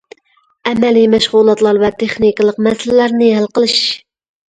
ئەمەلىي 0.71 1.05
مەشغۇلاتلار 1.15 1.81
ۋە 1.85 1.93
تېخنىكىلىق 2.01 2.61
مەسىلىلەرنى 2.71 3.33
ھەل 3.39 3.51
قىلىش. 3.57 3.81